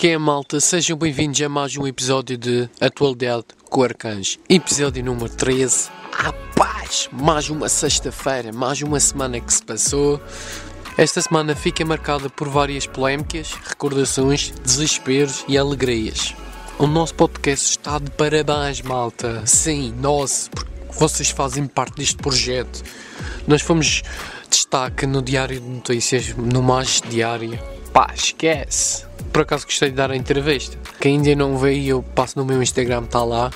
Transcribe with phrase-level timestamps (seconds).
[0.00, 0.58] Que é, malta?
[0.60, 4.38] Sejam bem-vindos a mais um episódio de Atualidade com Arcanjo.
[4.48, 5.90] Episódio número 13.
[6.14, 7.10] A paz!
[7.12, 10.18] Mais uma sexta-feira, mais uma semana que se passou.
[10.96, 16.34] Esta semana fica marcada por várias polémicas, recordações, desesperos e alegrias.
[16.78, 19.42] O nosso podcast está de parabéns, malta.
[19.44, 22.82] Sim, nós, porque vocês fazem parte deste projeto.
[23.46, 24.02] Nós fomos
[24.70, 27.58] destaque no Diário de Notícias, no Mais Diário.
[27.92, 29.04] Pá, esquece!
[29.32, 30.78] Por acaso gostei de dar a entrevista.
[31.00, 33.50] Quem ainda não veio, eu passo no meu Instagram, está lá.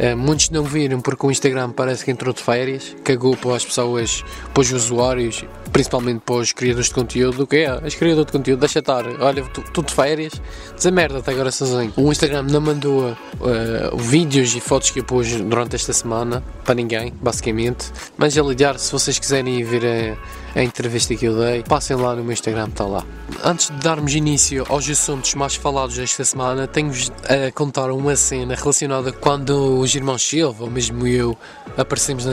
[0.00, 3.64] Uh, muitos não viram porque o Instagram parece que entrou de férias, cagou para as
[3.64, 7.46] pessoas, para os usuários, principalmente para os criadores de conteúdo.
[7.46, 7.70] Que é?
[7.70, 10.32] As criadores de conteúdo, deixa estar, olha, tu, de férias,
[10.74, 11.92] dizer merda até agora sozinho.
[11.96, 16.74] O Instagram não mandou uh, vídeos e fotos que eu pus durante esta semana para
[16.74, 17.90] ninguém, basicamente.
[18.16, 20.16] Mas a ligar, se vocês quiserem ver
[20.54, 23.04] a, a entrevista que eu dei, passem lá no meu Instagram, está lá.
[23.44, 28.54] Antes de darmos início aos assuntos mais falados desta semana, tenho-vos a contar uma cena
[28.54, 31.36] relacionada quando os irmãos Silva, ou mesmo eu,
[31.76, 32.24] aparecemos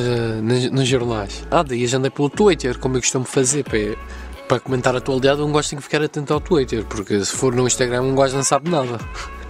[0.72, 1.45] nos jornais.
[1.50, 3.95] Há dias andei pelo Twitter, como eu costumo fazer, para,
[4.47, 7.53] para comentar a atualidade, um gosto tem que ficar atento ao Twitter, porque se for
[7.53, 9.00] no Instagram, um gosto não sabe nada.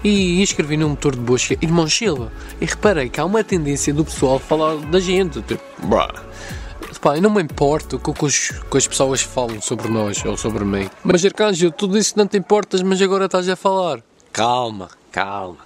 [0.04, 4.06] E escrevi no motor de busca Irmão Silva e reparei que há uma tendência do
[4.06, 5.64] pessoal falar da gente, tipo.
[7.02, 10.36] Pá, eu não me importo com que, os, que as pessoas falam sobre nós ou
[10.36, 10.90] sobre mim.
[11.04, 14.02] Mas Arcanjo, tu disse que não te importas, mas agora estás a falar.
[14.32, 15.58] Calma, calma.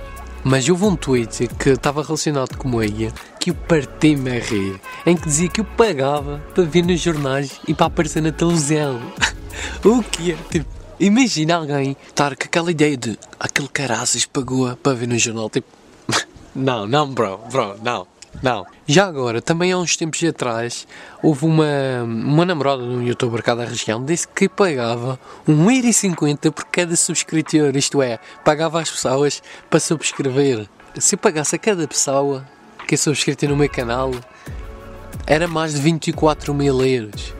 [0.43, 5.15] Mas houve um tweet que estava relacionado com meia que eu parti-me a rir, em
[5.15, 8.99] que dizia que eu pagava para ver nos jornais e para aparecer na televisão.
[9.85, 10.37] o que é?
[10.49, 10.65] Tipo,
[10.99, 15.49] imagina alguém estar com aquela ideia de aquele caraças pagou para ver no jornal.
[15.49, 15.67] Tipo,
[16.55, 18.07] não, não, bro, bro, não.
[18.41, 18.65] Não.
[18.87, 20.87] Já agora, também há uns tempos atrás,
[21.21, 26.65] houve uma, uma namorada de um youtuber cá da região disse que pagava 1,50€ por
[26.65, 30.67] cada subscritor, isto é, pagava às pessoas para subscrever.
[30.97, 32.45] Se eu pagasse a cada pessoa
[32.87, 34.11] que é subscrita no meu canal,
[35.25, 37.33] era mais de 24 mil euros.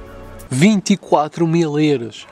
[0.50, 2.28] 24 mil euros!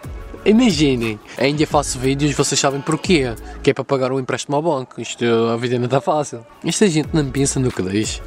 [0.46, 5.02] Imaginem, ainda faço vídeos, vocês sabem porquê, que é para pagar um empréstimo ao banco.
[5.02, 6.46] Isto, a vida não está fácil.
[6.64, 8.22] Esta gente não pensa no que diz.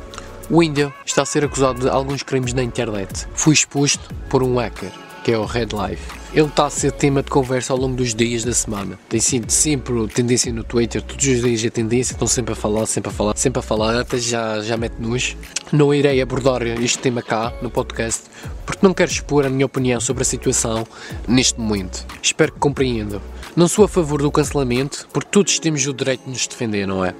[0.55, 3.27] O Índia está a ser acusado de alguns crimes na internet.
[3.33, 4.93] Foi exposto por um hacker,
[5.25, 6.03] que é o Red Life.
[6.35, 8.99] Ele está a ser tema de conversa ao longo dos dias da semana.
[9.09, 12.85] Tem sido sempre tendência no Twitter, todos os dias é tendência, estão sempre a falar,
[12.85, 15.35] sempre a falar, sempre a falar, até já, já mete nos.
[15.73, 18.25] Não irei abordar este tema cá no podcast,
[18.67, 20.87] porque não quero expor a minha opinião sobre a situação
[21.27, 22.05] neste momento.
[22.23, 23.23] Espero que compreendam.
[23.57, 27.03] Não sou a favor do cancelamento, porque todos temos o direito de nos defender, não
[27.03, 27.15] é?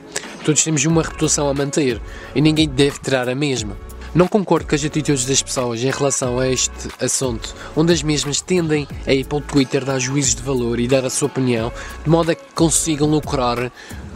[0.45, 2.01] Todos temos uma reputação a manter
[2.35, 3.77] e ninguém deve tirar a mesma.
[4.15, 8.43] Não concordo com as atitudes das pessoas em relação a este assunto, onde as mesmas
[8.43, 11.73] tendem a ir para o Twitter dar juízos de valor e dar a sua opinião,
[12.05, 13.73] de modo a que consigam lucrar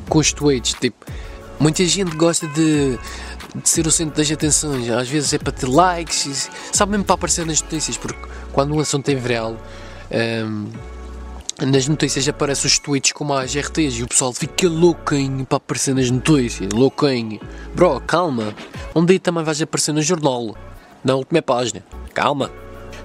[0.08, 0.74] com os tweets.
[0.74, 1.06] Tipo,
[1.58, 2.98] muita gente gosta de,
[3.54, 7.14] de ser o centro das atenções, às vezes é para ter likes, sabe mesmo para
[7.14, 8.20] aparecer nas notícias, porque
[8.52, 9.56] quando um assunto é viral.
[10.10, 10.95] Um,
[11.64, 15.94] nas notícias aparecem os tweets como as RTs e o pessoal fica louquinho para aparecer
[15.94, 17.40] nas notícias, louquinho.
[17.74, 18.54] Bro, calma,
[18.94, 20.54] um dia também vais aparecer no jornal,
[21.02, 22.50] na última página, calma.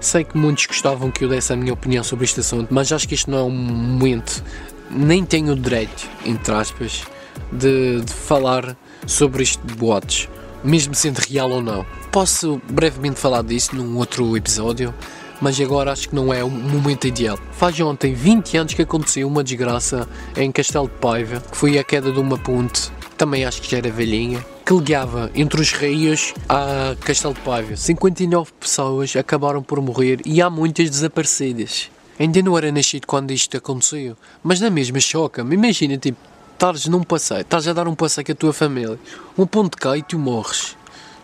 [0.02, 3.08] Sei que muitos gostavam que eu desse a minha opinião sobre este assunto, mas acho
[3.08, 4.44] que isto não é um momento,
[4.90, 7.04] nem tenho o direito, entre aspas,
[7.52, 8.76] de, de falar
[9.08, 10.28] sobre isto de boatos,
[10.64, 11.86] mesmo sendo real ou não.
[12.12, 14.94] Posso brevemente falar disso num outro episódio,
[15.42, 17.38] mas agora acho que não é o momento ideal.
[17.52, 20.08] Faz ontem 20 anos que aconteceu uma desgraça
[20.38, 23.78] em Castelo de Paiva, que foi a queda de uma ponte, também acho que já
[23.78, 27.76] era velhinha, que ligava entre os rios a Castelo de Paiva.
[27.76, 31.90] 59 pessoas acabaram por morrer e há muitas desaparecidas.
[32.20, 35.56] Ainda não era nascido quando isto aconteceu, mas na mesma choca-me.
[35.56, 36.20] Imagina, tipo,
[36.54, 39.00] estares num passeio, estás a dar um passeio com a tua família,
[39.36, 40.78] um ponto cai e tu morres.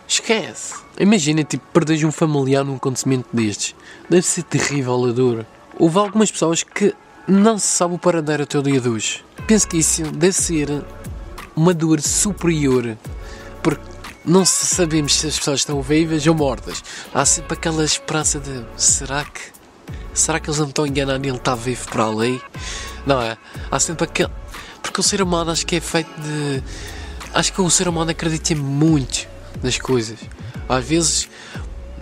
[0.08, 0.74] Esquece.
[0.98, 3.74] Imagina, tipo, perderes um familiar num acontecimento destes.
[4.08, 5.46] Deve ser terrível a dor.
[5.78, 6.94] Houve algumas pessoas que
[7.26, 9.22] não se sabe o paradeiro até o dia de hoje.
[9.46, 10.82] Penso que isso deve ser
[11.54, 12.96] uma dor superior.
[13.62, 13.84] Porque
[14.24, 16.82] não sabemos se as pessoas estão vivas ou mortas.
[17.12, 19.58] Há sempre aquela esperança de será que.
[20.14, 22.40] Será que eles não estão enganando e ele está vivo para a lei?
[23.06, 23.36] Não é?
[23.70, 24.32] Há sempre aquele.
[24.82, 26.62] Porque o ser humano acho que é feito de.
[27.34, 29.28] Acho que o ser humano acredita muito
[29.62, 30.18] nas coisas.
[30.68, 31.28] Às vezes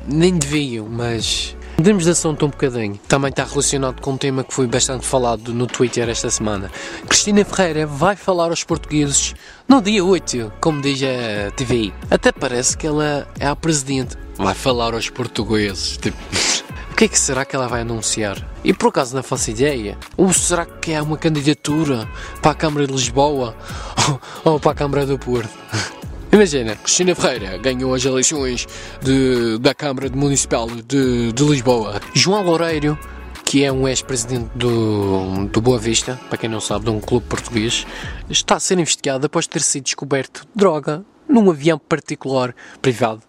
[0.07, 2.99] nem deviam, mas Mudemos de assunto um bocadinho.
[3.07, 6.71] Também está relacionado com um tema que foi bastante falado no Twitter esta semana.
[7.07, 9.35] Cristina Ferreira vai falar aos portugueses
[9.69, 11.93] no dia 8, como diz a TV.
[12.11, 14.17] Até parece que ela é a presidente.
[14.37, 15.99] Vai falar aos portugueses.
[15.99, 16.17] Tipo,
[16.91, 18.39] O que é que será que ela vai anunciar?
[18.65, 19.99] E por acaso não faço ideia.
[20.17, 22.09] Ou será que é uma candidatura
[22.41, 23.55] para a Câmara de Lisboa
[24.43, 25.51] ou para a Câmara do Porto?
[26.37, 28.67] Imagina, Cristina Ferreira ganhou as eleições
[29.01, 31.99] de, da Câmara Municipal de, de Lisboa.
[32.13, 32.99] João Loureiro,
[33.43, 37.25] que é um ex-presidente do, do Boa Vista, para quem não sabe, de um clube
[37.27, 37.87] português,
[38.29, 43.23] está a ser investigado após ter sido descoberto droga num avião particular privado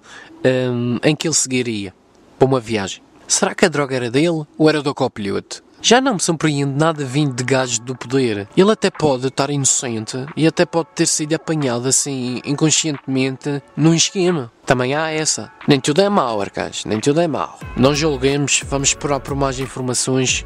[0.44, 1.94] um, em que ele seguiria
[2.38, 3.01] para uma viagem.
[3.25, 5.63] Será que a droga era dele ou era do copiloto?
[5.82, 8.48] Já não me surpreende nada vindo de gajos do poder.
[8.58, 14.52] Ele até pode estar inocente e até pode ter sido apanhado assim inconscientemente num esquema.
[14.66, 15.52] Também há essa.
[15.68, 17.60] Nem tudo é mau, Arcães, nem tudo é mau.
[17.76, 20.46] Não julguemos, vamos esperar por mais informações.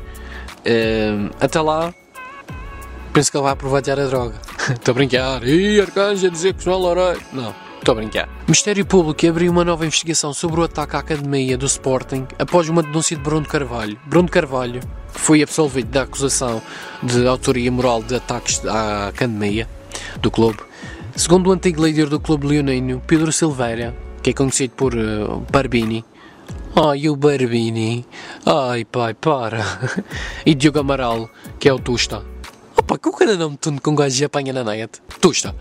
[0.59, 1.93] Uh, até lá,
[3.13, 4.35] penso que ele vai aproveitar a droga.
[4.69, 5.43] Estou a brincar.
[5.47, 7.21] Ih, Arcanjo a dizer que João Loureiro.
[7.31, 7.55] Não.
[7.79, 8.29] Estou a brincar.
[8.41, 12.83] Ministério Público abriu uma nova investigação sobre o ataque à academia do Sporting após uma
[12.83, 13.99] denúncia de Bruno Carvalho.
[14.05, 14.81] Bruno Carvalho
[15.13, 16.61] foi absolvido da acusação
[17.03, 19.67] de autoria moral de ataques à academia
[20.21, 20.59] do clube.
[21.15, 26.05] Segundo o antigo líder do clube leonino, Pedro Silveira, que é conhecido por uh, Barbini,
[26.73, 28.05] Ai, o Barbini.
[28.45, 29.61] Ai, pai, para.
[30.45, 31.29] e Diogo Amaral,
[31.59, 32.23] que é o Tusta.
[32.77, 35.01] Opa, que o cara não me tunde com gajo e apanha na net.
[35.19, 35.53] Tusta.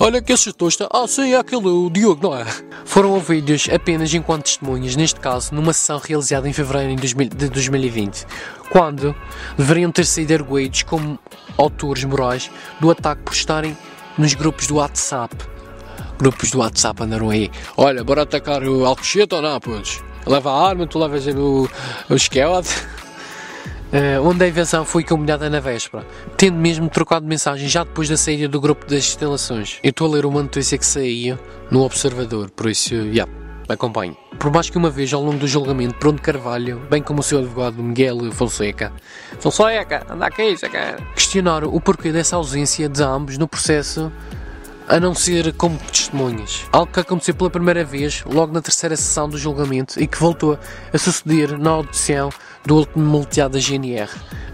[0.00, 0.88] Olha que tosta.
[0.92, 2.46] Ah, sim, é aquele, o Diogo, não é?
[2.84, 8.24] Foram ouvidos apenas enquanto testemunhas, neste caso, numa sessão realizada em fevereiro de 2020,
[8.70, 9.12] quando
[9.56, 11.18] deveriam ter sido arguídos como
[11.56, 12.48] autores morais
[12.78, 13.76] do ataque por estarem
[14.16, 15.34] nos grupos do WhatsApp.
[16.16, 17.50] Grupos do WhatsApp andaram aí.
[17.76, 20.00] Olha, bora atacar o Alcochete ou não, pois?
[20.24, 21.68] Leva a arma, tu levas o,
[22.08, 22.70] o esqueleto
[23.92, 26.06] uh, onde a invenção foi combinada na véspera,
[26.36, 29.78] tendo mesmo trocado mensagem já depois da saída do grupo das instalações.
[29.82, 31.38] Eu estou a ler uma notícia que saía
[31.70, 33.30] no Observador, por isso, yeah,
[33.68, 34.16] acompanhe.
[34.38, 37.38] Por mais que uma vez ao longo do julgamento, Bruno Carvalho, bem como o seu
[37.38, 38.92] advogado Miguel Fonseca,
[39.40, 44.12] Fonseca, anda aqui, cara, questionaram o porquê dessa ausência de ambos no processo
[44.88, 46.64] a não ser como testemunhas.
[46.72, 50.58] Algo que aconteceu pela primeira vez, logo na terceira sessão do julgamento, e que voltou
[50.92, 52.30] a suceder na audição
[52.68, 54.10] do último multeado da GNR,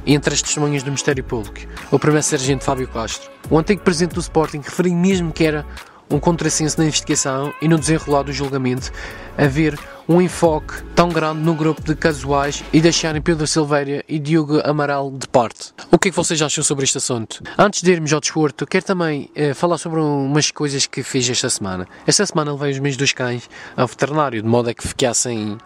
[0.07, 1.59] entre as testemunhas do Ministério Público,
[1.91, 3.29] o primeiro sargento Fábio Castro.
[3.51, 5.67] O antigo presidente do Sporting referiu mesmo que era
[6.09, 8.93] um contrassenso na investigação e no desenrolar do julgamento
[9.37, 9.77] haver
[10.09, 15.11] um enfoque tão grande no grupo de casuais e deixarem Pedro Silveira e Diogo Amaral
[15.11, 15.73] de parte.
[15.91, 17.43] O que é que vocês acham sobre este assunto?
[17.59, 21.51] Antes de irmos ao desporto, quero também uh, falar sobre umas coisas que fiz esta
[21.51, 21.89] semana.
[22.07, 25.59] Esta semana levei os meus dois cães ao veterinário, de modo a que ficassem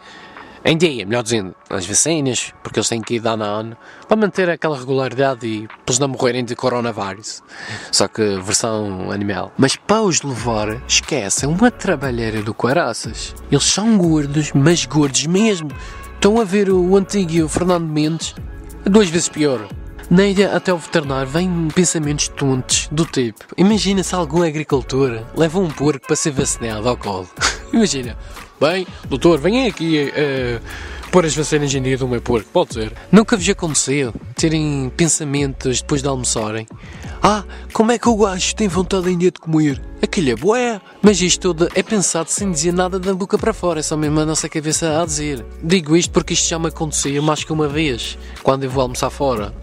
[0.64, 3.76] em dia, melhor dizendo, as vacinas, porque eles têm que ir dar na ano,
[4.06, 7.42] para manter aquela regularidade e para eles não morrerem de coronavírus.
[7.92, 9.52] Só que versão animal.
[9.56, 13.34] Mas para os levar, esquecem uma trabalheira do Quaraças.
[13.50, 15.70] Eles são gordos, mas gordos mesmo.
[16.14, 18.34] Estão a ver o antigo Fernando Mendes,
[18.84, 19.68] duas vezes pior.
[20.10, 25.58] Na ilha até o veterinário vêm pensamentos tontos do tipo: imagina se algum agricultor leva
[25.58, 27.28] um porco para ser vacinado ao colo.
[27.72, 28.16] imagina,
[28.60, 30.60] Bem, doutor, venha aqui uh,
[31.12, 32.92] pôr as vacinas em dia do meu porco, pode ser.
[33.10, 36.66] Nunca vos aconteceu terem pensamentos depois de almoçarem?
[37.22, 39.80] Ah, como é que o gajo tem vontade ainda de comer?
[40.02, 40.80] Aquilo é boé.
[41.00, 44.18] Mas isto tudo é pensado sem dizer nada da boca para fora, é só mesmo
[44.18, 45.46] a nossa cabeça a dizer.
[45.62, 49.10] Digo isto porque isto já me acontecia mais que uma vez, quando eu vou almoçar
[49.10, 49.54] fora.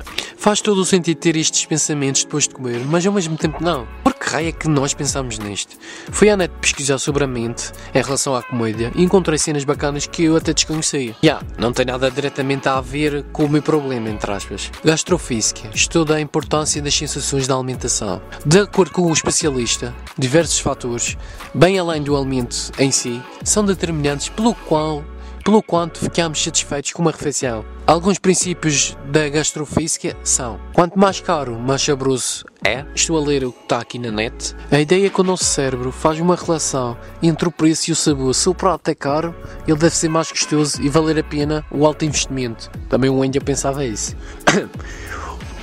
[0.45, 3.87] Faz todo o sentido ter estes pensamentos depois de comer, mas ao mesmo tempo não
[4.25, 5.77] que raio é que nós pensamos nisto?
[6.11, 10.07] Fui à net pesquisar sobre a mente em relação à comédia e encontrei cenas bacanas
[10.07, 11.13] que eu até desconhecia.
[11.13, 14.71] Já, yeah, não tem nada diretamente a ver com o meu problema, entre aspas.
[14.83, 18.19] Gastrofísica estuda a importância das sensações da alimentação.
[18.43, 21.15] De acordo com o especialista, diversos fatores,
[21.53, 25.03] bem além do alimento em si, são determinantes pelo qual
[25.45, 27.63] pelo quanto ficamos satisfeitos com uma refeição.
[27.85, 32.83] Alguns princípios da gastrofísica são: quanto mais caro, mais saboroso é.
[32.95, 34.55] Estou a ler o que está aqui na net.
[34.71, 37.95] A ideia é que o nosso cérebro faz uma relação entre o preço e o
[37.95, 38.33] sabor.
[38.33, 39.35] Se o prato é caro,
[39.67, 42.71] ele deve ser mais gostoso e valer a pena o alto investimento.
[42.89, 44.15] Também o Índia pensava isso.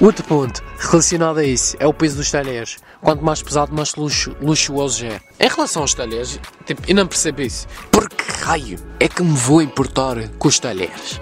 [0.00, 2.76] Outro ponto relacionado a isso é o peso dos talheres.
[3.00, 5.20] Quanto mais pesado, mais luxo, luxuoso é.
[5.40, 7.66] Em relação aos talheres, tipo, eu não percebo isso.
[7.90, 11.20] Por que raio é que me vou importar com os talheres?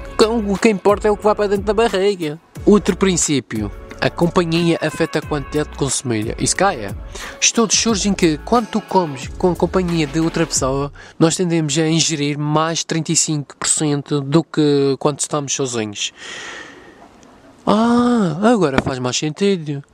[0.48, 2.40] O que importa é o que vai para dentro da barriga.
[2.64, 3.70] Outro princípio.
[4.00, 6.34] A companhia afeta a quantidade de consumida.
[6.38, 6.94] Isso cá é.
[7.38, 11.86] Estudos surgem que, quando tu comes com a companhia de outra pessoa, nós tendemos a
[11.86, 16.14] ingerir mais 35% do que quando estamos sozinhos.
[17.66, 19.84] Ah, agora faz mais sentido.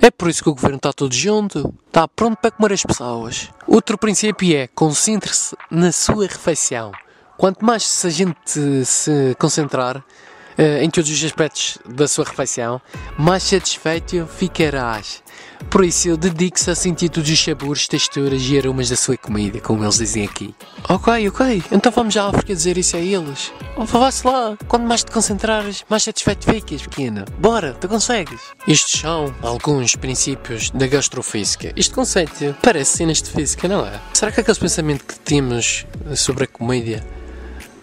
[0.00, 1.74] É por isso que o governo está todo junto.
[1.86, 3.50] Está pronto para comer as pessoas.
[3.66, 6.92] Outro princípio é concentre-se na sua refeição.
[7.36, 12.80] quanto mais a gente se concentrar uh, em todos os aspectos da sua refeição,
[13.18, 15.22] mais satisfeito ficarás.
[15.70, 19.84] Por isso, dedique-se a sentir todos os sabores, texturas e aromas da sua comida, como
[19.84, 20.54] eles dizem aqui.
[20.88, 23.52] Ok, ok, então vamos à África dizer isso a eles.
[23.76, 27.24] Oh, Vá-se lá, quanto mais te concentrares, mais satisfeito ficas, pequena.
[27.38, 28.40] Bora, tu consegues.
[28.66, 31.72] Estes são alguns princípios da gastrofísica.
[31.76, 34.00] Este conceito parece cenas de física, não é?
[34.14, 37.04] Será que aquele pensamento que temos sobre a comida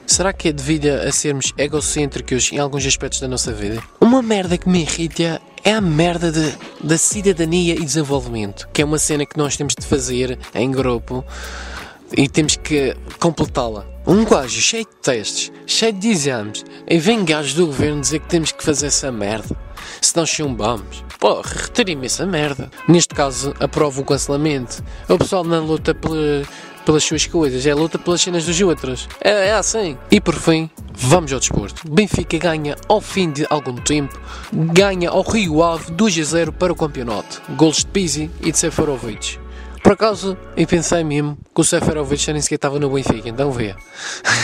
[0.06, 3.82] Será que é devido a sermos egocêntricos em alguns aspectos da nossa vida?
[4.02, 8.86] Uma merda que me irrita é a merda de, da cidadania e desenvolvimento, que é
[8.86, 11.24] uma cena que nós temos de fazer em grupo
[12.16, 13.86] e temos que completá-la.
[14.06, 18.28] Um gajo cheio de testes, cheio de exames, e vem gajos do governo dizer que
[18.28, 19.56] temos que fazer essa merda.
[20.02, 22.70] Se não chumbamos, porra, retirem-me essa merda.
[22.88, 24.84] Neste caso, aprovo o cancelamento.
[25.08, 26.44] O pessoal na luta pela
[26.86, 29.08] pelas suas coisas, é luta pelas cenas dos outros.
[29.22, 29.98] É, é assim.
[30.12, 31.90] E por fim, vamos ao desporto.
[31.90, 34.20] Benfica ganha ao fim de algum tempo,
[34.52, 37.42] ganha ao Rio Ave 2 a 0 para o campeonato.
[37.56, 39.40] Golos de Pizzi e de Seferovic.
[39.84, 43.76] Por acaso, eu pensei mesmo que o Seferovic nem sequer estava no Benfica, então vê.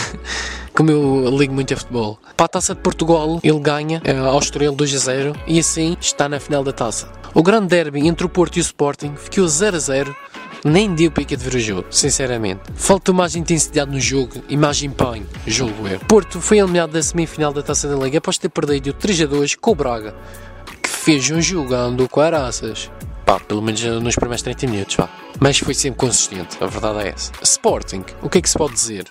[0.74, 2.18] Como eu ligo muito a futebol.
[2.36, 5.96] Para a taça de Portugal, ele ganha é, ao Estoril 2 a 0 e assim
[6.00, 7.10] está na final da taça.
[7.32, 10.16] O grande derby entre o Porto e o Sporting ficou 0 a 0
[10.64, 12.60] nem deu de ver o jogo, sinceramente.
[12.74, 16.00] Faltou mais intensidade no jogo e mais empenho, julgo eu.
[16.00, 19.54] Porto foi eliminado da semifinal da Taça da Liga após ter perdido 3 a 2
[19.56, 20.14] com o Braga,
[20.82, 22.90] que fez um jogando com araças.
[23.24, 25.08] Pá, pelo menos nos primeiros 30 minutos, pá.
[25.38, 27.32] Mas foi sempre consistente, a verdade é essa.
[27.42, 29.06] Sporting, o que é que se pode dizer?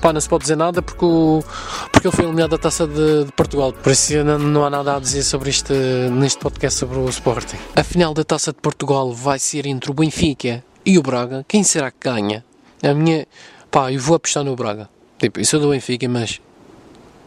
[0.00, 1.44] Pá, não se pode dizer nada porque, o,
[1.92, 3.72] porque ele foi eliminado da taça de, de Portugal.
[3.72, 5.74] Por isso não, não, há nada a dizer sobre este,
[6.10, 7.58] neste podcast sobre o Sporting.
[7.76, 11.62] A final da taça de Portugal vai ser entre o Benfica e o Braga, quem
[11.62, 12.44] será que ganha?
[12.82, 13.26] A minha.
[13.70, 14.88] Pá, eu vou apostar no Braga.
[15.18, 16.40] Tipo, eu sou do Benfica, mas.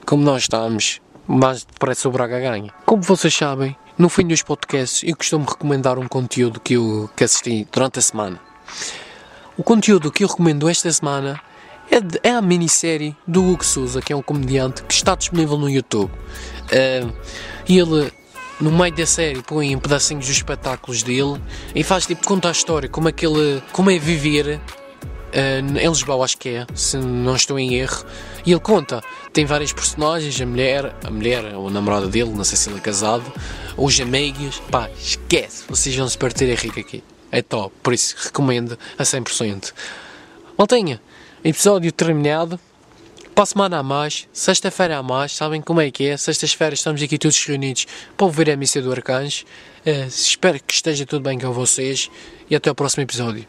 [0.05, 2.73] Como nós estamos, mais depressa o Braga ganha.
[2.85, 7.23] Como vocês sabem, no fim dos podcasts eu costumo recomendar um conteúdo que eu que
[7.23, 8.39] assisti durante a semana.
[9.55, 11.39] O conteúdo que eu recomendo esta semana
[11.89, 15.57] é, de, é a minissérie do Hugo Souza, que é um comediante que está disponível
[15.57, 16.11] no YouTube.
[16.11, 17.13] Uh,
[17.69, 18.11] ele
[18.63, 21.39] no meio da série põe pedacinhos dos espetáculos dele
[21.75, 23.61] e faz tipo conta a história, como aquele.
[23.73, 28.05] como é viver uh, em Lisboa, acho que é, se não estou em erro.
[28.45, 29.03] E ele conta,
[29.33, 32.77] tem várias personagens, a mulher, a mulher, ou a namorada dele, não sei se ele
[32.77, 33.29] é casado,
[33.75, 37.03] os amigos, pá, esquece, vocês vão se partir a rico aqui.
[37.31, 39.73] É top, por isso recomendo a 100%.
[40.57, 41.01] Maltinha,
[41.43, 42.57] episódio terminado.
[43.33, 46.15] Para a semana a mais, sexta-feira a mais, sabem como é que é?
[46.15, 49.43] Sextas-feiras estamos aqui todos reunidos para ouvir a missa do Arcanjo.
[49.83, 52.11] Uh, espero que esteja tudo bem com vocês
[52.47, 53.47] e até o próximo episódio.